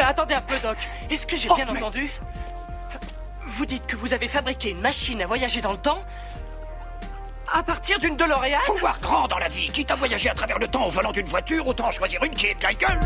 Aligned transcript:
attendez 0.00 0.34
un 0.34 0.40
peu, 0.40 0.54
Doc. 0.62 0.76
Est-ce 1.10 1.26
que 1.26 1.36
j'ai 1.36 1.48
Oh, 1.50 1.54
bien 1.54 1.66
mais- 1.72 1.78
entendu? 1.82 2.10
Vous 3.46 3.66
dites 3.66 3.86
que 3.86 3.96
vous 3.96 4.12
avez 4.12 4.26
fabriqué 4.28 4.70
une 4.70 4.80
machine 4.80 5.20
à 5.22 5.26
voyager 5.26 5.60
dans 5.60 5.72
le 5.72 5.78
temps 5.78 6.02
à 7.52 7.62
partir 7.62 7.98
d'une 7.98 8.16
DeLorean? 8.16 8.58
Faut 8.64 8.76
voir 8.78 8.98
grand 9.00 9.28
dans 9.28 9.38
la 9.38 9.48
vie. 9.48 9.68
Quitte 9.68 9.90
à 9.90 9.94
voyager 9.94 10.28
à 10.28 10.34
travers 10.34 10.58
le 10.58 10.66
temps 10.66 10.86
au 10.86 10.90
volant 10.90 11.12
d'une 11.12 11.26
voiture, 11.26 11.66
autant 11.66 11.90
choisir 11.90 12.22
une 12.24 12.32
qui 12.32 12.46
est 12.46 12.54
de 12.54 12.62
la 12.62 12.74
gueule. 12.74 13.00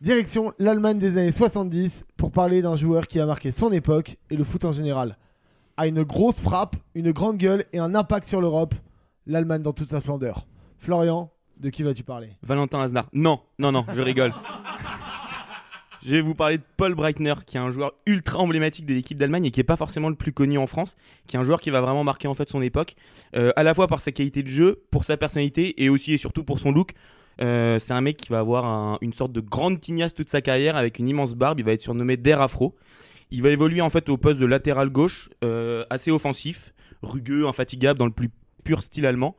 Direction 0.00 0.52
l'Allemagne 0.58 0.98
des 0.98 1.16
années 1.16 1.32
70 1.32 2.04
pour 2.16 2.30
parler 2.30 2.60
d'un 2.60 2.76
joueur 2.76 3.06
qui 3.06 3.20
a 3.20 3.26
marqué 3.26 3.52
son 3.52 3.72
époque 3.72 4.16
et 4.30 4.36
le 4.36 4.44
foot 4.44 4.64
en 4.64 4.72
général. 4.72 5.16
A 5.76 5.86
une 5.86 6.02
grosse 6.02 6.40
frappe, 6.40 6.76
une 6.94 7.10
grande 7.12 7.38
gueule 7.38 7.64
et 7.72 7.78
un 7.78 7.94
impact 7.94 8.28
sur 8.28 8.40
l'Europe. 8.40 8.74
L'Allemagne 9.26 9.62
dans 9.62 9.72
toute 9.72 9.88
sa 9.88 10.00
splendeur. 10.00 10.46
Florian, 10.78 11.30
de 11.60 11.70
qui 11.70 11.82
vas-tu 11.82 12.02
parler 12.04 12.30
Valentin 12.42 12.80
Aznar. 12.80 13.06
Non, 13.12 13.40
non, 13.58 13.72
non, 13.72 13.84
je 13.94 14.02
rigole. 14.02 14.32
Je 16.06 16.10
vais 16.10 16.20
vous 16.20 16.34
parler 16.34 16.58
de 16.58 16.62
Paul 16.76 16.94
Breitner, 16.94 17.32
qui 17.46 17.56
est 17.56 17.60
un 17.60 17.70
joueur 17.70 17.92
ultra 18.04 18.38
emblématique 18.38 18.84
de 18.84 18.92
l'équipe 18.92 19.16
d'Allemagne 19.16 19.46
et 19.46 19.50
qui 19.50 19.60
n'est 19.60 19.64
pas 19.64 19.78
forcément 19.78 20.10
le 20.10 20.14
plus 20.16 20.32
connu 20.34 20.58
en 20.58 20.66
France, 20.66 20.96
qui 21.26 21.36
est 21.36 21.38
un 21.38 21.42
joueur 21.44 21.60
qui 21.62 21.70
va 21.70 21.80
vraiment 21.80 22.04
marquer 22.04 22.28
en 22.28 22.34
fait 22.34 22.50
son 22.50 22.60
époque, 22.60 22.94
euh, 23.36 23.52
à 23.56 23.62
la 23.62 23.72
fois 23.72 23.86
par 23.88 24.02
sa 24.02 24.12
qualité 24.12 24.42
de 24.42 24.48
jeu, 24.48 24.82
pour 24.90 25.04
sa 25.04 25.16
personnalité 25.16 25.82
et 25.82 25.88
aussi 25.88 26.12
et 26.12 26.18
surtout 26.18 26.44
pour 26.44 26.58
son 26.58 26.72
look. 26.72 26.90
Euh, 27.40 27.78
c'est 27.80 27.94
un 27.94 28.02
mec 28.02 28.18
qui 28.18 28.28
va 28.28 28.40
avoir 28.40 28.66
un- 28.66 28.98
une 29.00 29.14
sorte 29.14 29.32
de 29.32 29.40
grande 29.40 29.80
tignasse 29.80 30.12
toute 30.12 30.28
sa 30.28 30.42
carrière 30.42 30.76
avec 30.76 30.98
une 30.98 31.08
immense 31.08 31.34
barbe. 31.34 31.58
Il 31.60 31.64
va 31.64 31.72
être 31.72 31.80
surnommé 31.80 32.18
Der 32.18 32.38
Afro. 32.42 32.76
Il 33.30 33.42
va 33.42 33.48
évoluer 33.48 33.80
en 33.80 33.88
fait 33.88 34.10
au 34.10 34.18
poste 34.18 34.38
de 34.38 34.44
latéral 34.46 34.90
gauche, 34.90 35.30
euh, 35.42 35.86
assez 35.88 36.10
offensif, 36.10 36.74
rugueux, 37.02 37.46
infatigable 37.48 37.98
dans 37.98 38.04
le 38.06 38.12
plus 38.12 38.28
pur 38.62 38.82
style 38.82 39.06
allemand. 39.06 39.36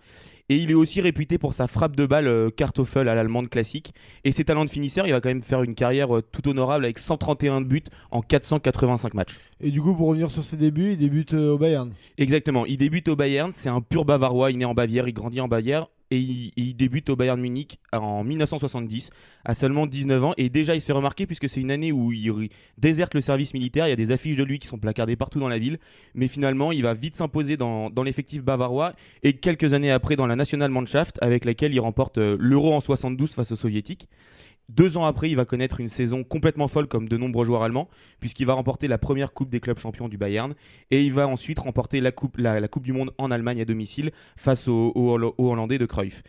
Et 0.47 0.57
il 0.57 0.69
est 0.69 0.75
aussi 0.75 1.01
réputé 1.01 1.39
pour 1.39 1.55
sa 1.55 1.67
frappe 1.67 1.95
de 1.95 2.05
balle 2.05 2.27
euh, 2.27 2.49
Kartoffel 2.51 3.07
à 3.07 3.15
l'allemande 3.15 3.49
classique. 3.49 3.95
Et 4.23 4.31
ses 4.31 4.45
talents 4.45 4.63
de 4.63 4.69
finisseur, 4.69 5.07
il 5.07 5.11
va 5.11 5.19
quand 5.19 5.29
même 5.29 5.41
faire 5.41 5.63
une 5.63 5.73
carrière 5.73 6.15
euh, 6.15 6.21
tout 6.21 6.47
honorable 6.47 6.85
avec 6.85 6.99
131 6.99 7.61
buts 7.61 7.83
en 8.11 8.21
485 8.21 9.15
matchs. 9.15 9.39
Et 9.59 9.71
du 9.71 9.81
coup, 9.81 9.95
pour 9.95 10.07
revenir 10.07 10.29
sur 10.29 10.43
ses 10.43 10.57
débuts, 10.57 10.91
il 10.91 10.97
débute 10.97 11.33
euh, 11.33 11.53
au 11.53 11.57
Bayern. 11.57 11.91
Exactement, 12.19 12.67
il 12.67 12.77
débute 12.77 13.07
au 13.07 13.15
Bayern, 13.15 13.51
c'est 13.53 13.69
un 13.69 13.81
pur 13.81 14.05
bavarois, 14.05 14.51
il 14.51 14.61
est 14.61 14.65
en 14.65 14.75
Bavière, 14.75 15.07
il 15.07 15.13
grandit 15.13 15.41
en 15.41 15.47
Bavière 15.47 15.87
et 16.11 16.19
il, 16.55 16.75
débute 16.75 17.09
au 17.09 17.15
Bayern 17.15 17.39
Munich 17.39 17.79
en 17.91 18.23
1970 18.23 19.09
à 19.43 19.55
seulement 19.55 19.87
19 19.87 20.23
ans. 20.23 20.33
Et 20.37 20.49
déjà 20.49 20.75
il 20.75 20.81
se 20.81 20.87
fait 20.87 20.93
remarquer 20.93 21.25
puisque 21.25 21.49
c'est 21.49 21.61
une 21.61 21.71
année 21.71 21.91
où 21.91 22.11
il 22.11 22.49
déserte 22.77 23.13
le 23.13 23.21
service 23.21 23.53
militaire, 23.53 23.87
il 23.87 23.89
y 23.89 23.93
a 23.93 23.97
des 23.97 24.11
affiches 24.11 24.37
de 24.37 24.43
lui 24.43 24.59
qui 24.59 24.67
sont 24.67 24.77
placardées 24.77 25.15
partout 25.15 25.39
dans 25.39 25.47
la 25.47 25.57
ville. 25.57 25.79
Mais 26.13 26.27
finalement 26.27 26.71
il 26.71 26.83
va 26.83 26.93
vite 26.93 27.15
s'imposer 27.15 27.57
dans, 27.57 27.89
dans 27.89 28.03
l'effectif 28.03 28.43
bavarois. 28.43 28.93
Et 29.23 29.33
quelques 29.33 29.73
années 29.73 29.91
après 29.91 30.15
dans 30.15 30.27
la 30.27 30.35
Nationalmannschaft 30.35 31.17
avec 31.21 31.45
laquelle 31.45 31.73
il 31.73 31.79
remporte 31.79 32.17
euh, 32.17 32.37
l'Euro 32.39 32.73
en 32.73 32.81
72 32.81 33.31
face 33.31 33.51
aux 33.51 33.55
soviétiques. 33.55 34.07
Deux 34.69 34.97
ans 34.97 35.05
après, 35.05 35.29
il 35.29 35.35
va 35.35 35.45
connaître 35.45 35.79
une 35.79 35.87
saison 35.87 36.23
complètement 36.23 36.67
folle 36.67 36.87
comme 36.87 37.07
de 37.07 37.17
nombreux 37.17 37.45
joueurs 37.45 37.63
allemands, 37.63 37.87
puisqu'il 38.19 38.45
va 38.47 38.53
remporter 38.53 38.87
la 38.87 38.97
première 38.97 39.31
Coupe 39.33 39.49
des 39.49 39.59
clubs 39.59 39.77
champions 39.77 40.09
du 40.09 40.17
Bayern, 40.17 40.55
et 40.91 41.03
il 41.03 41.13
va 41.13 41.27
ensuite 41.27 41.59
remporter 41.59 42.01
la 42.01 42.11
Coupe, 42.11 42.37
la, 42.37 42.59
la 42.59 42.67
coupe 42.67 42.83
du 42.83 42.93
Monde 42.93 43.11
en 43.17 43.29
Allemagne 43.29 43.61
à 43.61 43.65
domicile 43.65 44.11
face 44.35 44.67
au, 44.67 44.91
au 44.95 45.11
Hollo- 45.11 45.35
au 45.37 45.51
Hollandais 45.51 45.77
de 45.77 45.85
Cruyff. 45.85 46.23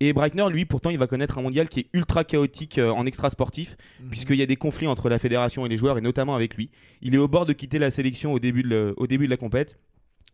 Et 0.00 0.12
Breitner, 0.12 0.44
lui, 0.50 0.64
pourtant, 0.64 0.90
il 0.90 0.98
va 0.98 1.08
connaître 1.08 1.38
un 1.38 1.42
mondial 1.42 1.68
qui 1.68 1.80
est 1.80 1.86
ultra 1.92 2.22
chaotique 2.22 2.78
euh, 2.78 2.90
en 2.90 3.04
extra 3.04 3.30
sportif, 3.30 3.76
puisqu'il 4.10 4.36
y 4.36 4.42
a 4.42 4.46
des 4.46 4.54
conflits 4.54 4.86
entre 4.86 5.08
la 5.08 5.18
fédération 5.18 5.66
et 5.66 5.68
les 5.68 5.76
joueurs, 5.76 5.98
et 5.98 6.00
notamment 6.00 6.36
avec 6.36 6.54
lui. 6.54 6.70
Il 7.02 7.14
est 7.16 7.18
au 7.18 7.26
bord 7.26 7.46
de 7.46 7.52
quitter 7.52 7.80
la 7.80 7.90
sélection 7.90 8.32
au 8.32 8.38
début 8.38 8.62
de, 8.62 8.68
le- 8.68 8.94
au 8.96 9.06
début 9.08 9.24
de 9.24 9.30
la 9.30 9.36
compète. 9.36 9.78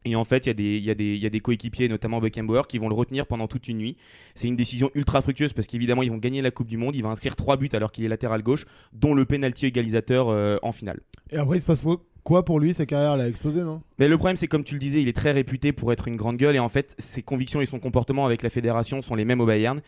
Et 0.04 0.16
en 0.16 0.24
fait, 0.24 0.46
il 0.46 0.84
y 0.84 0.90
a 0.90 0.94
des, 0.94 1.40
coéquipiers, 1.40 1.88
notamment 1.88 2.20
Beckenbauer, 2.20 2.66
qui 2.68 2.78
vont 2.78 2.88
le 2.88 2.94
retenir 2.94 3.26
pendant 3.26 3.48
toute 3.48 3.68
une 3.68 3.78
nuit. 3.78 3.96
C'est 4.34 4.48
une 4.48 4.56
décision 4.56 4.90
ultra 4.94 5.22
fructueuse 5.22 5.52
parce 5.52 5.66
qu'évidemment, 5.66 6.02
ils 6.02 6.10
vont 6.10 6.18
gagner 6.18 6.42
la 6.42 6.50
Coupe 6.50 6.68
du 6.68 6.76
Monde. 6.76 6.94
Il 6.94 7.02
va 7.02 7.08
inscrire 7.08 7.36
trois 7.36 7.56
buts 7.56 7.70
alors 7.72 7.90
qu'il 7.90 8.04
est 8.04 8.08
latéral 8.08 8.42
gauche, 8.42 8.66
dont 8.92 9.14
le 9.14 9.24
penalty 9.24 9.66
égalisateur 9.66 10.28
euh, 10.28 10.58
en 10.62 10.72
finale. 10.72 11.00
Et 11.30 11.38
après, 11.38 11.58
il 11.58 11.60
se 11.62 11.66
passe 11.66 11.80
quoi? 11.80 12.04
Pour 12.24 12.60
lui 12.60 12.74
Sa 12.74 12.86
carrière, 12.86 13.14
elle 13.14 13.20
a 13.20 13.28
explosé, 13.28 13.62
non? 13.62 13.82
Mais 13.98 14.08
le 14.08 14.16
problème, 14.16 14.36
c'est 14.36 14.48
comme 14.48 14.64
tu 14.64 14.74
le 14.74 14.80
disais, 14.80 15.02
il 15.02 15.08
est 15.08 15.16
très 15.16 15.32
réputé 15.32 15.72
pour 15.72 15.92
être 15.92 16.08
une 16.08 16.16
grande 16.16 16.36
gueule 16.36 16.56
et 16.56 16.60
en 16.60 16.68
fait, 16.68 16.94
ses 16.98 17.22
convictions 17.22 17.60
et 17.60 17.66
son 17.66 17.78
comportement 17.78 18.26
avec 18.26 18.42
la 18.42 18.50
fédération 18.50 19.02
sont 19.02 19.14
les 19.14 19.24
mêmes 19.24 19.40
au 19.40 19.46
Bayern. 19.46 19.80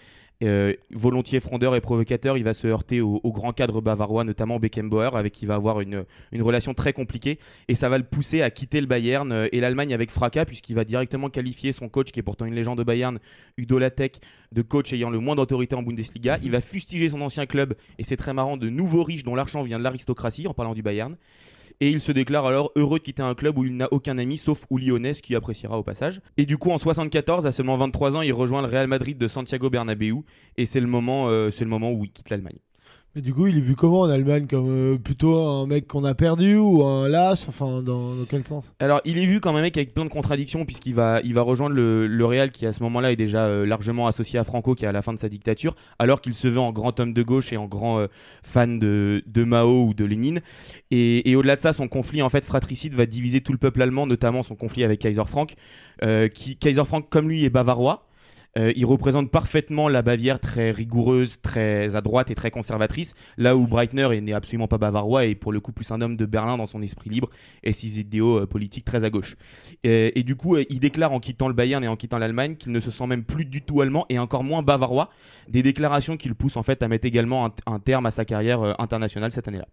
Euh, 0.45 0.75
volontiers 0.91 1.41
frondeur 1.41 1.75
et 1.77 1.81
provocateur, 1.81 2.37
il 2.37 2.45
va 2.45 2.53
se 2.53 2.67
heurter 2.67 3.01
au, 3.01 3.21
au 3.25 3.33
grand 3.33 3.53
cadre 3.53 3.81
bavarois, 3.81 4.23
notamment 4.23 4.59
Beckenbauer, 4.59 5.17
avec 5.17 5.33
qui 5.33 5.47
il 5.47 5.49
va 5.49 5.55
avoir 5.55 5.81
une, 5.81 6.05
une 6.31 6.43
relation 6.43 6.75
très 6.75 6.93
compliquée 6.93 7.39
et 7.69 7.75
ça 7.75 7.89
va 7.89 7.97
le 7.97 8.05
pousser 8.05 8.43
à 8.43 8.51
quitter 8.51 8.83
le 8.83 8.87
Bayern 8.87 9.33
euh, 9.33 9.49
et 9.53 9.61
l'Allemagne 9.61 9.95
avec 9.95 10.11
fracas, 10.11 10.45
puisqu'il 10.45 10.75
va 10.75 10.85
directement 10.85 11.31
qualifier 11.31 11.73
son 11.73 11.89
coach, 11.89 12.13
qui 12.13 12.21
est 12.21 12.23
pourtant 12.23 12.45
une 12.45 12.55
légende 12.55 12.77
de 12.77 12.85
Bayern, 12.85 13.19
Udo 13.57 13.79
Lattek, 13.79 14.21
de 14.53 14.61
coach 14.61 14.93
ayant 14.93 15.09
le 15.09 15.21
moins 15.21 15.37
d'autorité 15.37 15.75
en 15.75 15.83
Bundesliga. 15.83 16.39
Il 16.43 16.51
va 16.51 16.61
fustiger 16.61 17.09
son 17.09 17.23
ancien 17.23 17.47
club 17.47 17.75
et 17.99 18.05
c'est 18.05 18.19
très 18.19 18.35
marrant 18.35 18.59
de 18.59 18.69
nouveaux 18.69 19.05
riches 19.05 19.25
dont 19.25 19.35
l'argent 19.35 19.63
vient 19.63 19.79
de 19.79 19.85
l'aristocratie, 19.85 20.47
en 20.47 20.53
parlant 20.53 20.75
du 20.75 20.83
Bayern. 20.83 21.17
Et 21.81 21.91
il 21.91 22.01
se 22.01 22.11
déclare 22.11 22.47
alors 22.47 22.73
heureux 22.75 22.99
de 22.99 23.05
quitter 23.05 23.23
un 23.23 23.35
club 23.35 23.59
où 23.59 23.65
il 23.65 23.77
n'a 23.77 23.89
aucun 23.93 24.17
ami 24.17 24.39
sauf 24.39 24.65
Uli 24.71 24.91
Hones 24.91 25.13
qui 25.13 25.35
appréciera 25.35 25.79
au 25.79 25.83
passage. 25.83 26.23
Et 26.39 26.47
du 26.47 26.57
coup 26.57 26.71
en 26.71 26.79
74, 26.79 27.47
à 27.47 27.53
seulement 27.53 27.77
23 27.77 28.17
ans, 28.17 28.23
il 28.23 28.33
rejoint 28.33 28.63
le 28.63 28.69
Real 28.69 28.87
Madrid 28.87 29.19
de 29.19 29.29
Santiago 29.29 29.69
Bernabéu 29.69 30.23
et 30.57 30.65
c'est 30.65 30.81
le 30.81 30.87
moment, 30.87 31.29
euh, 31.29 31.51
c'est 31.51 31.65
le 31.65 31.71
moment 31.71 31.93
où 31.93 32.05
il 32.05 32.11
quitte 32.11 32.31
l'Allemagne. 32.31 32.59
Mais 33.17 33.23
du 33.23 33.33
coup, 33.33 33.47
il 33.47 33.57
est 33.57 33.63
vu 33.63 33.75
comment 33.77 34.01
en 34.01 34.11
Allemagne 34.11 34.47
Comme 34.47 34.69
euh, 34.69 34.99
plutôt 34.99 35.35
un 35.39 35.67
mec 35.67 35.87
qu'on 35.87 36.05
a 36.05 36.15
perdu 36.15 36.59
ou 36.59 36.85
un 36.85 37.09
lâche 37.09 37.49
Enfin, 37.49 37.81
dans, 37.81 38.13
quel 38.29 38.45
sens? 38.45 38.75
Alors, 38.79 39.01
il 39.07 39.17
est 39.17 39.25
vu 39.25 39.41
comme 39.41 39.57
un 39.57 39.63
mec 39.63 39.75
avec 39.79 39.95
plein 39.95 40.05
de 40.05 40.11
contradictions, 40.11 40.67
puisqu'il 40.67 40.95
va, 40.95 41.23
il 41.25 41.33
va 41.33 41.41
rejoindre 41.41 41.75
le, 41.75 42.25
Real, 42.27 42.51
qui 42.51 42.67
à 42.67 42.75
ce 42.75 42.83
moment-là 42.83 43.13
est 43.13 43.17
déjà 43.17 43.47
euh, 43.47 43.65
largement 43.65 44.07
associé 44.07 44.39
à 44.39 44.45
Franco, 44.45 44.75
qui 44.75 44.85
est 44.85 44.89
à 44.89 44.93
la 44.93 45.01
fin 45.01 45.15
de 45.15 45.19
sa 45.19 45.31
dictature, 45.31 45.77
alors 45.99 46.21
qu'il 46.21 46.35
se 46.35 46.47
veut 46.47 46.61
en 46.61 46.73
grand 46.73 47.01
homme 47.01 47.15
de 47.15 47.23
gauche 47.23 47.55
et 47.55 47.57
en 47.57 47.65
grand 47.65 48.01
euh, 48.01 48.09
fan 48.43 48.79
de, 48.79 49.23
Mao 49.35 49.87
ou 49.87 49.95
de 49.95 50.05
Lénine. 50.05 50.43
Et, 50.91 51.31
et 51.31 51.37
au-delà 51.37 51.57
de 51.57 51.63
ça, 51.63 51.73
son 51.73 51.89
conflit 51.89 52.21
en 52.21 52.29
fait 52.29 52.45
fratricide 52.45 52.93
va 52.93 53.07
diviser 53.07 53.41
tout 53.41 53.53
le 53.53 53.59
peuple 53.59 53.81
allemand, 53.81 54.07
notamment 54.07 54.43
son 54.43 54.57
conflit 54.57 54.85
avec 54.85 55.01
Kaiser 55.01 55.25
Frank, 55.27 55.55
qui 56.35 56.57
Kaiser 56.57 56.85
Frank, 56.85 57.09
comme 57.09 57.31
lui, 57.31 57.47
est 57.47 57.51
bavarois. 57.51 58.07
Euh, 58.57 58.73
il 58.77 58.87
représente 58.87 59.31
parfaitement 59.31 59.89
la 59.89 60.03
Bavière 60.03 60.41
très 60.41 60.71
rigoureuse, 60.71 61.41
très 61.43 61.95
à 61.95 62.01
droite 62.01 62.31
et 62.31 62.35
très 62.35 62.51
conservatrice, 62.51 63.15
là 63.37 63.57
où 63.57 63.67
Breitner 63.67 64.09
est- 64.15 64.21
n'est 64.21 64.33
absolument 64.33 64.69
pas 64.69 64.79
bavarois 64.79 65.27
et 65.27 65.35
pour 65.35 65.53
le 65.53 65.61
coup 65.61 65.73
plus 65.73 65.91
un 65.91 66.01
homme 66.01 66.17
de 66.17 66.27
Berlin 66.27 66.57
dans 66.57 66.67
son 66.67 66.83
esprit 66.83 67.11
libre 67.11 67.31
et 67.63 67.73
ses 67.73 68.01
idéaux 68.01 68.41
euh, 68.41 68.47
politiques 68.47 68.85
très 68.85 69.05
à 69.05 69.11
gauche. 69.11 69.37
Et, 69.85 70.23
du 70.23 70.37
coup, 70.37 70.57
euh, 70.57 70.65
il 70.71 70.81
déclare 70.81 71.13
en 71.13 71.21
quittant 71.21 71.49
le 71.49 71.55
Bayern 71.55 71.85
et 71.85 71.89
en 71.89 71.97
quittant 71.97 72.19
l'Allemagne 72.19 72.57
qu'il 72.57 72.73
ne 72.73 72.81
se 72.81 72.91
sent 72.91 73.07
même 73.07 73.25
plus 73.25 73.45
du 73.45 73.63
tout 73.63 73.81
allemand 73.81 74.07
et 74.09 74.19
encore 74.19 74.45
moins 74.45 74.63
bavarois, 74.63 75.11
des 75.49 75.63
déclarations 75.63 76.17
qui 76.17 76.29
le 76.29 76.35
poussent 76.35 76.57
en 76.57 76.63
fait 76.63 76.83
à 76.83 76.89
mettre 76.89 77.07
également 77.07 77.53
un, 77.67 77.79
terme 77.79 78.07
à 78.07 78.11
sa 78.11 78.25
carrière 78.25 78.81
internationale 78.81 79.33
cette 79.33 79.49
année-là. 79.49 79.67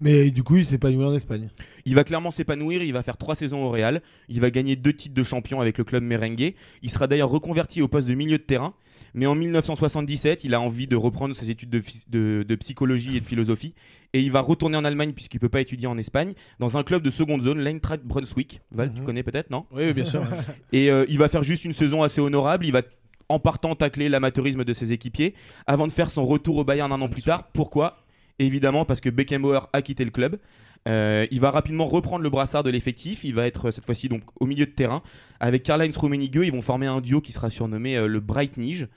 Mais 0.00 0.30
du 0.30 0.42
coup, 0.44 0.56
il 0.56 0.78
pas 0.78 0.90
en 0.90 1.12
Espagne. 1.14 1.48
Il 1.84 1.94
va 1.94 2.04
clairement 2.04 2.30
s'épanouir, 2.30 2.82
il 2.82 2.92
va 2.92 3.02
faire 3.02 3.16
trois 3.16 3.34
saisons 3.34 3.64
au 3.64 3.70
Real, 3.70 4.00
il 4.28 4.40
va 4.40 4.50
gagner 4.50 4.76
deux 4.76 4.92
titres 4.92 5.14
de 5.14 5.22
champion 5.24 5.60
avec 5.60 5.76
le 5.78 5.84
club 5.84 6.02
merengue. 6.04 6.54
Il 6.82 6.90
sera 6.90 7.06
d'ailleurs 7.08 7.30
reconverti 7.30 7.82
au 7.82 7.88
poste 7.88 8.06
de 8.06 8.14
milieu 8.14 8.38
de 8.38 8.42
terrain, 8.44 8.74
mais 9.14 9.26
en 9.26 9.34
1977, 9.34 10.44
il 10.44 10.54
a 10.54 10.60
envie 10.60 10.86
de 10.86 10.94
reprendre 10.96 11.34
ses 11.34 11.50
études 11.50 11.70
de, 11.70 11.80
phys- 11.80 12.04
de- 12.08 12.44
de 12.46 12.54
psychologie 12.54 13.16
et 13.16 13.20
de 13.20 13.24
philosophie, 13.24 13.74
et 14.12 14.20
il 14.20 14.30
va 14.30 14.40
retourner 14.40 14.76
en 14.76 14.84
Allemagne 14.84 15.12
puisqu'il 15.12 15.40
peut 15.40 15.48
pas 15.48 15.60
étudier 15.60 15.88
en 15.88 15.98
Espagne, 15.98 16.34
dans 16.60 16.76
un 16.76 16.82
club 16.84 17.02
de 17.02 17.10
seconde 17.10 17.42
zone, 17.42 17.58
l'Eintracht 17.58 18.04
Brunswick. 18.04 18.60
Val, 18.70 18.92
tu 18.94 19.00
Mhm. 19.00 19.06
connais 19.06 19.22
peut-être, 19.24 19.50
non? 19.50 19.66
Oui, 19.72 19.82
oui, 19.86 19.92
bien 19.94 20.04
sûr. 20.04 20.20
Et 20.72 20.90
euh, 20.90 21.04
il 21.08 21.18
va 21.18 21.28
faire 21.28 21.42
juste 21.42 21.64
une 21.64 21.72
saison 21.72 22.02
assez 22.02 22.20
honorable. 22.20 22.66
Il 22.66 22.72
va 22.72 22.82
en 23.28 23.38
partant 23.40 23.74
tacler 23.74 24.08
l'amateurisme 24.08 24.64
de 24.64 24.72
ses 24.74 24.92
équipiers 24.92 25.34
avant 25.66 25.86
de 25.86 25.92
faire 25.92 26.10
son 26.10 26.24
retour 26.24 26.56
au 26.56 26.64
Bayern 26.64 26.90
un 26.92 27.00
an 27.00 27.08
plus 27.08 27.22
tard. 27.22 27.48
Pourquoi? 27.52 28.04
Évidemment 28.38 28.84
parce 28.84 29.00
que 29.00 29.10
Beckenbauer 29.10 29.68
a 29.72 29.82
quitté 29.82 30.04
le 30.04 30.10
club. 30.10 30.38
Euh, 30.86 31.26
il 31.30 31.40
va 31.40 31.50
rapidement 31.50 31.86
reprendre 31.86 32.22
le 32.22 32.30
brassard 32.30 32.62
de 32.62 32.70
l'effectif. 32.70 33.24
Il 33.24 33.34
va 33.34 33.46
être 33.46 33.70
cette 33.70 33.84
fois-ci 33.84 34.08
donc 34.08 34.22
au 34.38 34.46
milieu 34.46 34.64
de 34.64 34.70
terrain 34.70 35.02
avec 35.40 35.62
Karl-Heinz 35.62 35.96
Rummenigge. 35.96 36.40
Ils 36.44 36.52
vont 36.52 36.62
former 36.62 36.86
un 36.86 37.00
duo 37.00 37.20
qui 37.20 37.32
sera 37.32 37.50
surnommé 37.50 37.96
euh, 37.96 38.06
le 38.06 38.20
Bright 38.20 38.56
Nige. 38.56 38.88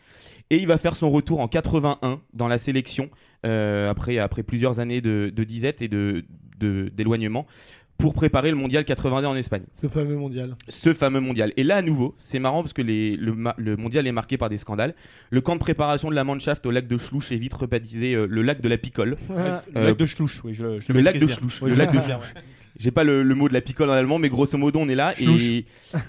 Et 0.50 0.58
il 0.58 0.68
va 0.68 0.78
faire 0.78 0.96
son 0.96 1.10
retour 1.10 1.40
en 1.40 1.48
81 1.48 2.22
dans 2.34 2.48
la 2.48 2.58
sélection 2.58 3.10
euh, 3.46 3.90
après, 3.90 4.44
plusieurs 4.44 4.80
années 4.80 5.02
de, 5.02 5.30
disette 5.44 5.82
et 5.82 5.88
d'éloignement 5.88 7.48
pour 7.98 8.14
préparer 8.16 8.50
le 8.50 8.58
mondial 8.58 8.84
82 8.84 9.28
en 9.28 9.36
Espagne 9.36 9.62
Ce 9.74 9.88
fameux 9.88 10.16
mondial. 10.16 10.56
ce 10.68 10.92
fameux 10.94 11.20
mondial. 11.20 11.54
Et 11.56 11.64
là, 11.64 11.78
à 11.78 11.82
nouveau, 11.84 12.16
c'est 12.18 12.40
marrant 12.40 12.64
parce 12.64 12.74
que 12.74 12.82
les- 12.82 13.16
le, 13.16 13.78
mondial 13.78 14.08
est 14.08 14.12
marqué 14.12 14.38
par 14.38 14.50
des 14.50 14.58
scandales. 14.58 14.96
Le 15.30 15.40
camp 15.42 15.54
de 15.54 15.60
préparation 15.60 16.10
de 16.10 16.16
la 16.16 16.24
Mannschaft 16.24 16.66
au 16.66 16.72
lac 16.72 16.88
de 16.88 16.98
Schlouch 16.98 17.32
est 17.32 17.38
vite 17.38 17.54
rebaptisé 17.54 18.16
euh, 18.16 18.26
le 18.28 18.42
lac 18.42 18.60
de 18.62 18.68
la 18.70 18.78
picole. 18.80 19.18
Le 19.30 19.36
Euh, 19.78 19.86
lac 19.86 19.98
de 19.98 20.06
Schlouch, 20.08 20.42
oui, 20.44 20.54
je 20.56 20.64
le, 20.64 20.80
je 20.80 20.92
le 20.94 21.02
lac 21.02 21.18
de 21.20 21.26
bien. 21.26 21.36
Schlouch, 21.36 21.62
Oui, 21.62 21.70
le 21.70 21.76
lac 21.76 21.92
de 21.92 21.98
ouais. 21.98 22.04
J'ai 22.80 22.90
pas 22.90 23.04
le, 23.04 23.22
le 23.22 23.36
mot 23.36 23.48
de 23.48 23.54
la 23.54 23.62
picole 23.62 23.90
en 23.90 23.94
allemand, 23.94 24.18
mais 24.18 24.30
grosso 24.30 24.58
modo, 24.58 24.80
on 24.80 24.90
est 24.90 24.96
là. 24.96 25.14
Schlouch. 25.16 25.42
Et 25.44 25.66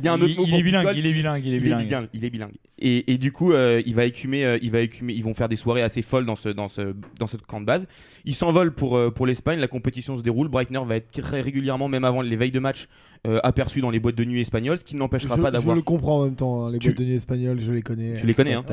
il 0.00 0.04
y 0.04 0.08
a 0.08 0.12
un 0.12 0.16
autre 0.20 0.26
Il- 0.30 0.36
mot 0.36 0.44
il 0.44 0.50
pour 0.50 0.58
est 0.58 0.62
bilingue, 0.62 0.86
il 0.96 1.06
est 1.06 1.12
bilingue, 1.12 1.42
il 1.46 1.52
est 1.52 1.56
il 1.56 1.62
bilingue. 1.62 1.80
est 1.82 1.84
bilingue, 1.86 2.08
il 2.14 2.24
est 2.24 2.30
bilingue. 2.30 2.54
Et, 2.78 3.12
et 3.12 3.18
du 3.18 3.30
coup, 3.30 3.52
euh, 3.52 3.82
il 3.86 3.94
va 3.94 4.04
écumer, 4.06 4.44
euh, 4.44 4.58
il 4.62 4.70
va 4.70 4.80
écumer, 4.80 5.12
ils 5.12 5.22
vont 5.22 5.34
faire 5.34 5.48
des 5.48 5.56
soirées 5.56 5.82
assez 5.82 6.02
folles 6.02 6.26
dans 6.26 6.34
ce, 6.36 6.48
dans 6.48 6.68
ce, 6.68 6.94
dans 7.18 7.26
ce 7.26 7.36
camp 7.36 7.60
de 7.60 7.66
base. 7.66 7.86
Il 8.24 8.34
s'envole 8.34 8.72
pour, 8.74 8.96
euh, 8.96 9.10
pour 9.10 9.26
l'Espagne, 9.26 9.58
la 9.60 9.68
compétition 9.68 10.16
se 10.16 10.22
déroule. 10.22 10.48
Breitner 10.48 10.80
va 10.86 10.96
être 10.96 11.10
très 11.10 11.40
régulièrement, 11.42 11.88
même 11.88 12.04
avant 12.04 12.22
les 12.22 12.36
veilles 12.36 12.50
de 12.50 12.58
match, 12.58 12.88
euh, 13.26 13.38
aperçu 13.42 13.80
dans 13.82 13.90
les 13.90 14.00
boîtes 14.00 14.14
de 14.16 14.24
nuit 14.24 14.40
espagnoles, 14.40 14.78
ce 14.78 14.84
qui 14.84 14.94
ne 14.94 15.00
l'empêchera 15.00 15.36
je, 15.36 15.42
pas 15.42 15.48
je 15.48 15.52
d'avoir. 15.52 15.76
le 15.76 15.82
comprends 15.82 16.20
en 16.20 16.24
même 16.24 16.34
temps. 16.36 16.64
hein, 16.66 16.72
les 16.72 16.78
Tu- 16.78 16.88
boîtes 16.88 16.98
de 16.98 17.04
nuit 17.04 17.14
espagnoles, 17.16 17.60
je 17.60 17.72
les 17.72 17.82
connais. 17.82 18.16
Tu 18.18 18.26
les 18.26 18.34
connais, 18.34 18.54
hein. 18.54 18.64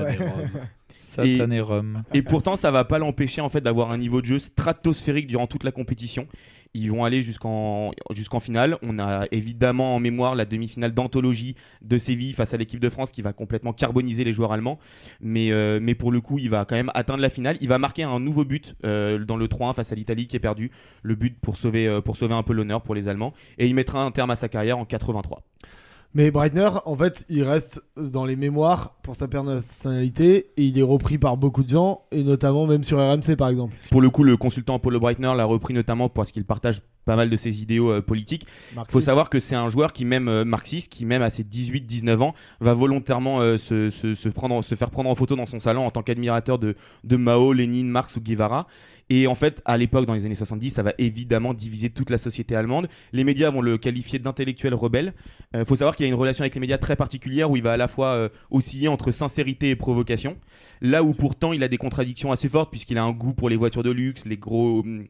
Satané 1.07 1.62
Rome. 1.62 2.04
Et 2.13 2.21
pourtant, 2.21 2.57
ça 2.57 2.69
va 2.69 2.83
pas 2.83 3.00
l'empêcher 3.00 3.39
en 3.39 3.48
fait 3.48 3.62
d'avoir 3.62 3.92
un 3.92 3.98
niveau 3.98 4.21
de 4.21 4.25
jeu 4.25 4.39
stratosphérique 4.39 5.27
durant 5.27 5.48
toute 5.48 5.63
la 5.63 5.71
compétition. 5.71 6.27
Ils 6.74 6.92
vont 6.92 7.06
aller 7.06 7.21
jusqu'en 7.21 7.92
jusqu'en 8.12 8.42
finale. 8.42 8.77
On 8.81 9.00
a 9.00 9.25
évidemment 9.31 9.95
en 9.95 10.00
mémoire 10.00 10.36
la 10.36 10.44
demi-finale 10.44 10.94
d'anthologie 10.94 11.56
de 11.81 11.98
Séville 11.98 12.33
face 12.33 12.54
à 12.54 12.57
l'équipe 12.57 12.81
de 12.81 12.89
France 12.89 13.13
qui 13.13 13.21
va 13.21 13.31
complètement 13.31 13.71
carboniser 13.71 14.25
les 14.25 14.33
joueurs 14.33 14.51
allemands. 14.51 14.80
Mais, 15.21 15.51
euh, 15.51 15.80
mais 15.81 15.95
pour 15.95 16.12
le 16.12 16.19
coup, 16.19 16.39
il 16.39 16.50
va 16.50 16.65
quand 16.65 16.75
même 16.75 16.92
atteindre 16.94 17.21
la 17.21 17.30
finale. 17.30 17.57
Il 17.62 17.69
va 17.69 17.77
marquer 17.77 18.03
un 18.03 18.19
nouveau 18.19 18.44
but 18.44 18.75
euh, 18.86 19.24
dans 19.24 19.38
le 19.38 19.48
3-1 19.48 19.75
face 19.75 19.94
à 19.94 19.95
l'Italie 19.95 20.27
qui 20.27 20.36
est 20.36 20.42
perdu. 20.42 20.71
Le 21.03 21.15
but 21.15 21.39
pour 21.39 21.57
sauver, 21.57 21.88
euh, 21.88 22.01
pour 22.01 22.18
sauver 22.18 22.33
un 22.33 22.44
peu 22.44 22.53
l'honneur 22.53 22.83
pour 22.83 22.95
les 22.95 23.07
Allemands. 23.07 23.33
Et 23.57 23.68
il 23.68 23.75
mettra 23.75 24.03
un 24.03 24.12
terme 24.12 24.31
à 24.31 24.36
sa 24.36 24.50
carrière 24.50 24.77
en 24.77 24.86
83. 24.86 25.44
Mais 26.18 26.31
Breitner, 26.31 26.72
en 26.86 26.96
fait, 26.96 27.28
il 27.30 27.44
reste 27.44 27.84
dans 27.96 28.25
les 28.25 28.36
mémoires 28.36 28.96
pour 29.04 29.16
sa 29.16 29.28
personnalité 29.28 30.50
et 30.58 30.64
il 30.64 30.80
est 30.80 30.81
repris 30.81 31.19
par 31.19 31.38
beaucoup 31.38 31.64
de 31.64 31.69
gens 31.69 32.06
et 32.12 32.24
notamment 32.24 32.66
même 32.66 32.84
sur 32.84 32.98
RMC 32.98 33.36
par 33.38 33.50
exemple. 33.50 33.75
Pour 33.92 34.02
le 34.02 34.10
coup, 34.10 34.24
le 34.24 34.36
consultant 34.36 34.78
Apollo 34.78 35.00
Breitner 35.00 35.31
l'a 35.38 35.46
repris 35.46 35.75
notamment 35.75 36.10
parce 36.10 36.31
qu'il 36.31 36.44
partage 36.44 36.81
pas 37.07 37.15
mal 37.15 37.31
de 37.31 37.38
ses 37.38 37.63
idéaux 37.63 37.89
euh, 37.92 38.01
politiques. 38.01 38.45
Il 38.74 38.92
faut 38.92 39.00
savoir 39.01 39.30
que 39.31 39.39
c'est 39.39 39.56
un 39.56 39.69
joueur 39.69 39.94
qui 39.94 40.06
même 40.06 40.27
euh, 40.27 40.45
marxiste, 40.45 40.92
qui 40.92 41.06
même 41.06 41.24
à 41.24 41.31
ses 41.31 41.44
18-19 41.44 42.19
ans 42.21 42.36
va 42.59 42.75
volontairement 42.75 43.42
euh, 43.42 43.57
se, 43.57 43.89
se- 43.89 44.13
se 44.13 44.30
prendre, 44.30 44.63
se 44.63 44.75
faire 44.75 44.92
prendre 44.92 45.09
en 45.09 45.15
photo 45.15 45.36
dans 45.36 45.48
son 45.48 45.59
salon 45.59 45.86
en 45.86 45.89
tant 45.92 46.04
qu'admirateur 46.04 46.59
de, 46.59 46.75
de 47.04 47.15
Mao, 47.18 47.54
Lénine, 47.54 47.88
Marx 47.89 48.15
ou 48.18 48.21
Guevara. 48.21 48.68
Et 49.09 49.25
en 49.27 49.36
fait, 49.36 49.62
à 49.63 49.77
l'époque, 49.77 50.06
dans 50.06 50.13
les 50.13 50.25
années 50.25 50.36
70, 50.36 50.69
ça 50.69 50.83
va 50.83 50.94
évidemment 50.98 51.54
diviser 51.54 51.89
toute 51.89 52.09
la 52.09 52.18
société 52.18 52.57
allemande. 52.57 52.89
Les 53.13 53.24
médias 53.24 53.50
vont 53.50 53.62
le 53.62 53.77
qualifier 53.77 54.19
d'intellectuel 54.19 54.74
rebelle. 54.74 55.13
Il 55.53 55.63
faut 55.63 55.77
savoir 55.77 55.95
qu'il 55.95 56.06
a 56.06 56.10
une 56.10 56.13
relation 56.15 56.42
avec 56.42 56.53
les 56.56 56.60
médias 56.60 56.77
très 56.77 56.98
particulière 56.98 57.50
où 57.50 57.56
il 57.56 57.63
va 57.63 57.71
à 57.71 57.77
la 57.77 57.88
fois 57.88 58.07
euh, 58.15 58.30
osciller 58.51 58.89
entre 58.89 59.12
sincérité 59.12 59.69
et 59.69 59.77
provocation. 59.77 60.36
Là 60.81 61.03
où 61.03 61.13
pourtant 61.13 61.53
il 61.53 61.63
a 61.63 61.69
des 61.69 61.77
contradictions 61.77 62.33
assez 62.33 62.50
fortes 62.50 62.69
puisqu'il 62.69 62.98
a 62.98 63.03
un 63.06 63.12
goût 63.13 63.31
pour 63.33 63.48
les 63.50 63.56
voitures 63.56 63.81
de 63.83 63.92
luxe, 63.92 64.25
les 64.25 64.36
gros, 64.36 64.81
hum, 64.81 65.06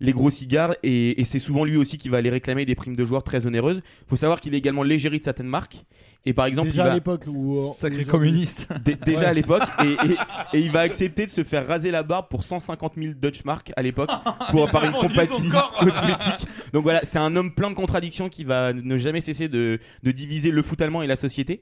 les 0.00 0.12
gros 0.12 0.30
cigares 0.30 0.74
et, 0.82 1.20
et 1.20 1.24
c'est 1.24 1.38
souvent 1.38 1.64
lui 1.64 1.76
aussi 1.76 1.98
qui 1.98 2.08
va 2.08 2.18
aller 2.18 2.30
réclamer 2.30 2.64
des 2.64 2.74
primes 2.74 2.96
de 2.96 3.04
joueurs 3.04 3.22
très 3.24 3.46
onéreuses. 3.46 3.80
Il 4.02 4.08
faut 4.08 4.16
savoir 4.16 4.40
qu'il 4.40 4.54
est 4.54 4.58
également 4.58 4.82
l'égérie 4.82 5.18
de 5.18 5.24
certaines 5.24 5.46
marques. 5.48 5.84
Et 6.26 6.32
par 6.32 6.46
exemple, 6.46 6.68
Déjà 6.68 6.82
il 6.82 6.86
va- 6.86 6.92
à 6.92 6.94
l'époque 6.94 7.24
où 7.26 7.58
euh, 7.58 7.72
Sacré 7.76 8.04
communiste. 8.06 8.66
Dé- 8.82 8.96
déjà 9.04 9.20
Ouais. 9.20 9.26
à 9.26 9.32
l'époque 9.34 9.62
et, 9.84 9.92
et- 10.54 10.56
et 10.56 10.60
il 10.60 10.70
va 10.70 10.80
accepter 10.80 11.26
de 11.26 11.30
se 11.30 11.44
faire 11.44 11.66
raser 11.68 11.90
la 11.90 12.02
barbe 12.02 12.28
pour 12.30 12.42
150 12.44 12.94
000 12.96 13.12
Dutch 13.20 13.44
mark 13.44 13.72
à 13.76 13.82
l'époque 13.82 14.10
pour 14.50 14.70
par 14.70 14.84
une 14.86 14.92
compatibilité 14.92 15.58
cosmétique. 15.78 16.46
Donc 16.72 16.82
voilà, 16.82 17.00
c'est 17.04 17.18
un 17.18 17.36
homme 17.36 17.54
plein 17.54 17.68
de 17.68 17.74
contradictions 17.74 18.30
qui 18.30 18.44
va 18.44 18.72
ne 18.72 18.96
jamais 18.96 19.20
cesser 19.20 19.48
de, 19.48 19.78
de 20.02 20.10
diviser 20.12 20.50
le 20.50 20.62
foot 20.62 20.80
allemand 20.80 21.02
et 21.02 21.06
la 21.06 21.16
société. 21.16 21.60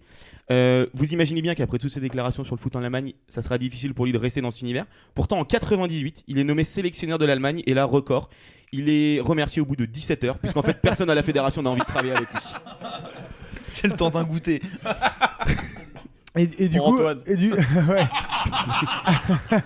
Euh, 0.52 0.86
vous 0.92 1.12
imaginez 1.12 1.40
bien 1.40 1.54
qu'après 1.54 1.78
toutes 1.78 1.92
ces 1.92 2.00
déclarations 2.00 2.44
sur 2.44 2.54
le 2.54 2.60
foot 2.60 2.76
en 2.76 2.82
Allemagne, 2.82 3.12
ça 3.28 3.40
sera 3.42 3.56
difficile 3.56 3.94
pour 3.94 4.04
lui 4.04 4.12
de 4.12 4.18
rester 4.18 4.40
dans 4.42 4.50
cet 4.50 4.62
univers. 4.62 4.84
Pourtant, 5.14 5.38
en 5.38 5.44
98, 5.44 6.24
il 6.28 6.38
est 6.38 6.44
nommé 6.44 6.64
sélectionneur 6.64 7.18
de 7.18 7.24
l'Allemagne 7.24 7.62
et 7.66 7.74
là, 7.74 7.84
record. 7.84 8.28
Il 8.72 8.88
est 8.88 9.20
remercié 9.20 9.60
au 9.62 9.66
bout 9.66 9.76
de 9.76 9.84
17 9.84 10.24
heures, 10.24 10.38
puisqu'en 10.38 10.62
fait, 10.62 10.80
personne 10.80 11.10
à 11.10 11.14
la 11.14 11.22
fédération 11.22 11.62
n'a 11.62 11.70
envie 11.70 11.80
de 11.80 11.86
travailler 11.86 12.12
avec 12.12 12.30
lui. 12.30 12.40
C'est 13.68 13.86
le 13.86 13.94
temps 13.94 14.10
d'un 14.10 14.24
goûter. 14.24 14.60
Et, 16.36 16.48
et 16.58 16.68
du 16.68 16.78
Pour 16.78 16.86
coup, 16.86 16.94
Antoine. 17.00 17.20
et 17.26 17.36
du, 17.36 17.52
ouais. 17.52 17.60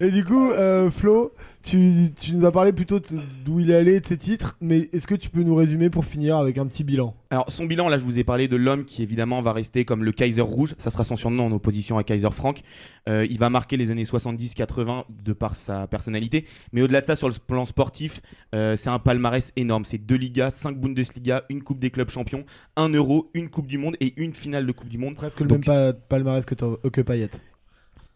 et 0.00 0.10
du 0.10 0.24
coup, 0.24 0.50
euh, 0.50 0.90
Flo, 0.90 1.32
tu, 1.62 2.10
tu 2.20 2.34
nous 2.34 2.44
as 2.44 2.52
parlé 2.52 2.72
plutôt 2.72 3.00
d'où 3.44 3.60
il 3.60 3.70
est 3.70 3.74
allé, 3.74 4.00
de 4.00 4.06
ses 4.06 4.16
titres, 4.16 4.56
mais 4.60 4.88
est-ce 4.92 5.06
que 5.06 5.14
tu 5.14 5.30
peux 5.30 5.42
nous 5.42 5.54
résumer 5.54 5.90
pour 5.90 6.04
finir 6.04 6.36
avec 6.36 6.58
un 6.58 6.66
petit 6.66 6.84
bilan? 6.84 7.14
Alors 7.30 7.50
son 7.50 7.64
bilan, 7.66 7.88
là 7.88 7.98
je 7.98 8.04
vous 8.04 8.18
ai 8.18 8.24
parlé 8.24 8.46
de 8.46 8.54
l'homme 8.56 8.84
qui 8.84 9.02
évidemment 9.02 9.42
va 9.42 9.52
rester 9.52 9.84
comme 9.84 10.04
le 10.04 10.12
Kaiser 10.12 10.42
rouge, 10.42 10.74
ça 10.78 10.90
sera 10.92 11.02
son 11.04 11.16
surnom 11.16 11.46
en 11.46 11.52
opposition 11.52 11.98
à 11.98 12.04
Kaiser 12.04 12.30
Frank. 12.30 12.60
Euh, 13.08 13.26
il 13.28 13.38
va 13.38 13.50
marquer 13.50 13.76
les 13.76 13.90
années 13.90 14.04
70-80 14.04 15.04
de 15.24 15.32
par 15.32 15.56
sa 15.56 15.86
personnalité, 15.86 16.44
mais 16.72 16.82
au-delà 16.82 17.00
de 17.00 17.06
ça 17.06 17.16
sur 17.16 17.28
le 17.28 17.34
plan 17.44 17.64
sportif, 17.66 18.20
euh, 18.54 18.76
c'est 18.76 18.90
un 18.90 18.98
palmarès 18.98 19.52
énorme. 19.56 19.84
C'est 19.84 19.98
deux 19.98 20.16
Ligas, 20.16 20.50
5 20.52 20.78
Bundesliga, 20.80 21.44
une 21.48 21.62
Coupe 21.62 21.78
des 21.80 21.90
clubs 21.90 22.10
champions, 22.10 22.44
un 22.76 22.88
Euro, 22.90 23.30
une 23.34 23.48
Coupe 23.50 23.66
du 23.66 23.78
Monde 23.78 23.96
et 24.00 24.14
une 24.16 24.32
finale 24.34 24.66
de 24.66 24.72
Coupe 24.72 24.88
du 24.88 24.98
Monde. 24.98 25.16
Presque 25.16 25.40
le 25.40 25.46
Donc- 25.48 25.66
même 25.66 25.92
pa- 25.92 25.98
palmarès 26.08 26.44
que, 26.44 26.54
que 26.88 27.00
Payet. 27.00 27.30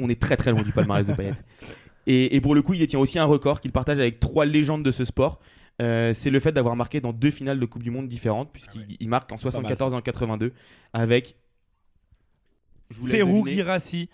On 0.01 0.09
est 0.09 0.21
très 0.21 0.37
très 0.37 0.51
loin 0.53 0.63
du 0.63 0.73
palmarès 0.73 1.07
de 1.07 1.13
Payet. 1.15 1.35
Et, 2.07 2.35
et 2.35 2.41
pour 2.41 2.55
le 2.55 2.63
coup, 2.63 2.73
il 2.75 2.79
détient 2.79 2.99
aussi 2.99 3.19
un 3.19 3.25
record 3.25 3.61
qu'il 3.61 3.73
partage 3.73 3.99
avec 3.99 4.21
trois 4.21 4.45
légendes 4.47 4.83
de 4.83 4.93
ce 4.93 5.05
sport. 5.05 5.41
Euh, 5.83 6.13
c'est 6.13 6.31
le 6.31 6.41
fait 6.41 6.53
d'avoir 6.53 6.77
marqué 6.77 7.01
dans 7.01 7.13
deux 7.13 7.31
finales 7.31 7.59
de 7.61 7.67
Coupe 7.67 7.83
du 7.83 7.91
Monde 7.91 8.09
différentes, 8.09 8.51
puisqu'il 8.53 8.87
il 9.01 9.09
marque 9.09 9.31
en 9.33 9.39
74 9.39 9.93
et 9.93 9.97
en 9.97 10.01
82 10.01 10.53
avec. 10.93 11.37
Serou. 13.09 13.47
Girassi. 13.47 14.09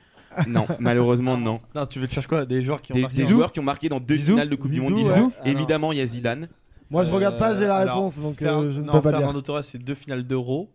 Non, 0.48 0.66
malheureusement 0.80 1.38
non. 1.38 1.58
Non, 1.74 1.86
tu 1.86 1.98
veux 1.98 2.06
te 2.06 2.12
chercher 2.12 2.28
quoi 2.28 2.44
Des 2.44 2.60
joueurs 2.60 2.82
qui 2.82 2.92
ont 2.92 2.94
Des, 2.96 3.02
marqué 3.02 3.16
des 3.16 3.24
en- 3.24 3.28
joueurs 3.28 3.52
qui 3.52 3.60
ont 3.60 3.64
marqué 3.64 3.88
dans 3.88 4.00
deux 4.00 4.16
Zizou 4.16 4.32
finales 4.32 4.50
de 4.50 4.56
Coupe 4.56 4.70
du 4.70 4.80
Monde 4.82 4.98
Zizou, 4.98 5.08
ouais. 5.44 5.50
Évidemment, 5.50 5.92
il 5.92 5.98
y 5.98 6.02
a 6.02 6.06
Zidane. 6.06 6.48
Moi, 6.90 7.04
je 7.04 7.10
regarde 7.10 7.38
pas, 7.38 7.54
j'ai 7.54 7.66
la 7.66 7.78
Euh, 7.78 7.82
alors, 7.82 7.96
réponse, 7.96 8.18
donc 8.18 8.36
Fer- 8.36 8.58
euh, 8.58 8.70
je 8.70 8.80
ne 8.80 8.86
non, 8.86 8.92
peux 8.92 9.00
pas 9.00 9.10
dire. 9.10 9.18
Fernando 9.20 9.40
Torres, 9.40 9.64
c'est 9.64 9.78
deux 9.78 9.94
finales 9.94 10.26
d'Euro. 10.26 10.70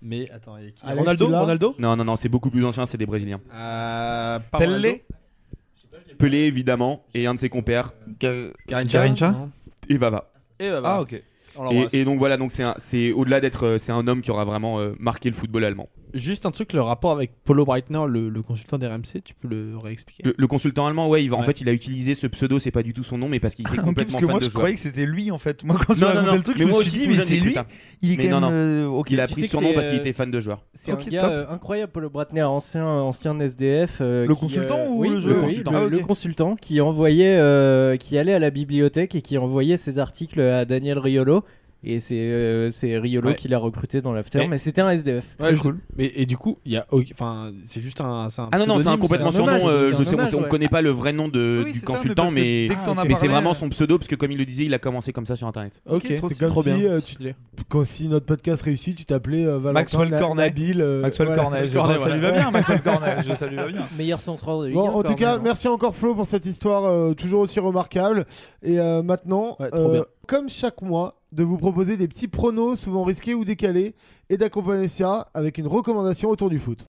Mais 0.00 0.30
attends, 0.30 0.56
il 0.58 0.64
y 0.64 0.68
a 0.68 0.70
qui 0.70 0.84
Alex, 0.84 0.98
Ronaldo 1.00 1.26
tu 1.26 1.30
l'as 1.32 1.40
Ronaldo 1.40 1.74
Non, 1.78 1.96
non, 1.96 2.04
non, 2.04 2.16
c'est 2.16 2.28
beaucoup 2.28 2.50
plus 2.50 2.64
ancien, 2.64 2.86
c'est 2.86 2.98
des 2.98 3.06
Brésiliens. 3.06 3.40
euh, 3.52 4.38
pas 4.38 4.58
Pelé 4.58 5.04
Ronaldo. 5.92 6.16
Pelé, 6.18 6.38
évidemment, 6.38 7.04
et 7.14 7.26
un 7.26 7.34
de 7.34 7.38
ses 7.38 7.48
compères, 7.48 7.92
Garincha 8.18 8.52
Garincha 8.86 9.30
Non. 9.32 9.50
et 9.88 9.96
Vava. 9.98 10.30
Et 10.58 10.70
bah, 10.70 10.80
Ah, 10.84 11.00
ok. 11.02 11.22
Et, 11.92 12.04
donc 12.04 12.18
voilà, 12.18 12.36
donc 12.36 12.52
c'est 12.52 12.62
un- 12.62 12.74
c'est 12.78 13.12
au-delà 13.12 13.40
d'être, 13.40 13.64
euh, 13.64 13.78
c'est 13.78 13.92
un 13.92 14.06
homme 14.06 14.20
qui 14.20 14.30
aura 14.30 14.44
vraiment 14.44 14.78
euh, 14.80 14.92
marqué 14.98 15.28
le 15.30 15.34
football 15.34 15.64
allemand. 15.64 15.88
Juste 16.14 16.46
un 16.46 16.50
truc, 16.50 16.72
le 16.72 16.80
rapport 16.80 17.10
avec 17.12 17.32
Polo 17.44 17.66
Breitner, 17.66 18.00
le, 18.08 18.30
le 18.30 18.42
consultant 18.42 18.78
d'RMC, 18.78 19.20
tu 19.22 19.34
peux 19.34 19.46
le 19.48 19.76
réexpliquer? 19.76 20.22
Le, 20.24 20.34
le 20.36 20.46
consultant 20.46 20.86
allemand, 20.86 21.06
ouais, 21.08 21.22
il 21.22 21.28
va, 21.28 21.36
en 21.36 21.42
fait, 21.42 21.60
il 21.60 21.68
a 21.68 21.72
utilisé 21.72 22.14
ce 22.14 22.26
pseudo, 22.26 22.58
c'est 22.58 22.70
pas 22.70 22.82
du 22.82 22.94
tout 22.94 23.02
son 23.04 23.18
nom, 23.18 23.28
mais 23.28 23.40
parce 23.40 23.54
qu'il 23.54 23.66
était 23.68 23.76
complètement 23.82 24.14
parce 24.14 24.22
que 24.22 24.26
fan 24.26 24.32
moi 24.32 24.40
de 24.40 24.44
je 24.44 24.50
croyais 24.50 24.74
que 24.74 24.80
c'était 24.80 25.04
lui 25.04 25.30
en 25.30 25.36
fait. 25.38 25.64
Moi 25.64 25.78
quand 25.86 25.94
tu 25.94 26.00
Non, 26.00 26.14
non, 26.14 26.22
non, 26.22 26.34
le 26.36 26.42
truc, 26.42 26.56
mais 26.56 26.62
je 26.62 26.66
me 26.66 26.72
moi 26.72 26.82
suis 26.82 26.90
aussi, 26.92 27.00
dit 27.00 27.08
mais 27.08 27.20
c'est 27.24 27.36
lui. 27.36 27.52
ça. 27.52 27.66
Il 28.00 28.12
est 28.12 28.16
Mais 28.16 28.28
quand 28.30 28.40
non, 28.40 28.50
même. 28.50 28.54
euh, 28.54 28.86
ok. 28.86 29.10
Il 29.10 29.20
a 29.20 29.26
Tu 29.26 29.34
pris 29.34 29.48
surnom 29.48 29.68
c'est, 29.68 29.74
parce 29.74 29.88
qu'il 29.88 29.96
euh, 29.98 30.00
était 30.00 30.12
fan 30.14 30.30
de 30.30 30.40
joueurs. 30.40 30.64
C'est 30.72 30.92
un 30.92 30.96
gars 30.96 31.28
euh, 31.28 31.46
incroyable, 31.50 31.92
Paul 31.92 32.08
Bratner, 32.08 32.42
ancien, 32.42 32.86
ancien 32.86 33.38
SDF. 33.38 33.98
euh, 34.00 34.26
Le 34.26 34.34
qui, 34.34 34.40
consultant 34.40 34.78
euh, 34.78 34.88
ou 34.88 35.00
oui, 35.02 35.08
le 35.10 35.20
joueur 35.20 35.40
consultant 35.42 35.72
Ah, 35.74 36.02
consultant 36.06 36.56
qui 36.56 36.80
envoyait, 36.80 37.98
qui 37.98 38.16
allait 38.16 38.32
à 38.34 38.38
la 38.38 38.50
bibliothèque 38.50 39.14
et 39.14 39.20
qui 39.20 39.36
envoyait 39.36 39.76
ses 39.76 39.98
articles 39.98 40.40
à 40.40 40.64
Daniel 40.64 40.98
Riolo. 40.98 41.37
Et 41.84 42.00
c'est 42.00 42.16
euh, 42.18 42.70
c'est 42.70 42.98
Riolo 42.98 43.28
Ouais. 43.28 43.36
qui 43.36 43.46
l'a 43.46 43.56
recruté 43.58 44.00
dans 44.00 44.12
l'after, 44.12 44.42
Et- 44.42 44.48
mais 44.48 44.58
c'était 44.58 44.80
un 44.80 44.90
SDF. 44.90 45.36
Ouais, 45.38 45.52
Mais 45.96 46.10
et 46.16 46.26
du 46.26 46.36
coup, 46.36 46.58
il 46.66 46.72
y 46.72 46.76
a, 46.76 46.84
enfin, 47.14 47.52
c'est 47.66 47.80
juste 47.80 48.00
un, 48.00 48.26
Ah 48.50 48.58
non, 48.58 48.66
non, 48.66 48.78
c'est 48.80 48.88
un 48.88 48.98
complètement 48.98 49.28
hommage, 49.28 49.60
surnom. 49.60 49.72
euh, 49.72 49.92
je 49.96 50.02
sais, 50.02 50.10
on- 50.10 50.14
hommage, 50.14 50.34
on 50.34 50.42
ouais. 50.42 50.48
connaît 50.48 50.66
pas 50.68 50.82
le 50.82 50.90
vrai 50.90 51.12
nom 51.12 51.28
de, 51.28 51.62
Oui, 51.64 51.70
du 51.72 51.78
ça, 51.78 51.84
mais 51.88 51.94
consultant, 51.94 52.30
mais, 52.32 52.68
mais 53.06 53.14
c'est 53.14 53.28
vraiment 53.28 53.52
euh, 53.52 53.54
son 53.54 53.68
pseudo, 53.68 53.96
parce 53.96 54.08
que 54.08 54.16
comme 54.16 54.32
il 54.32 54.38
le 54.38 54.44
disait, 54.44 54.64
il 54.64 54.74
a 54.74 54.80
commencé 54.80 55.12
comme 55.12 55.24
ça 55.26 55.36
sur 55.36 55.46
Internet. 55.46 55.80
Ok, 55.88 56.02
c'est 56.08 56.46
trop 56.48 56.64
si, 56.64 56.72
bien. 56.72 56.90
euh, 56.90 57.00
tu-. 57.00 57.16
Quand 57.68 57.84
si 57.84 58.08
notre 58.08 58.26
podcast 58.26 58.60
réussit, 58.62 58.96
tu 58.96 59.04
t'appelais 59.04 59.44
euh, 59.44 59.58
Valentin 59.58 59.72
Maxwell 59.74 60.08
Na- 60.08 60.18
Cornet. 60.18 60.42
Nabil. 60.46 60.80
euh, 60.80 61.02
Maxwell 61.02 61.28
Cornet, 61.36 61.68
ça 61.68 62.10
lui 62.10 62.20
va 62.20 62.32
bien, 62.32 62.50
Maxwell 62.50 62.82
Cornet, 62.82 63.16
je- 63.26 63.34
ça 63.34 63.46
lui 63.46 63.54
va 63.56 63.68
bien. 63.68 63.86
Meilleur 63.96 64.20
centre 64.20 64.64
de 64.66 64.72
Bon, 64.72 64.88
1, 64.88 64.92
en 64.94 65.02
tout 65.04 65.14
cas, 65.14 65.36
hein. 65.36 65.40
merci 65.44 65.68
encore 65.68 65.94
Flo 65.94 66.16
pour 66.16 66.26
cette 66.26 66.44
histoire 66.44 67.14
toujours 67.14 67.42
aussi 67.42 67.60
remarquable. 67.60 68.26
Et 68.64 68.78
maintenant, 69.04 69.56
comme 70.26 70.48
chaque 70.48 70.82
mois, 70.82 71.14
de 71.32 71.42
vous 71.42 71.58
proposer 71.58 71.96
des 71.96 72.08
petits 72.08 72.28
pronos 72.28 72.76
souvent 72.76 73.04
risqués 73.04 73.34
ou 73.34 73.44
décalés 73.44 73.94
et 74.30 74.36
d'accompagner 74.36 74.88
ça 74.88 75.30
avec 75.34 75.58
une 75.58 75.66
recommandation 75.66 76.30
autour 76.30 76.50
du 76.50 76.58
foot. 76.58 76.86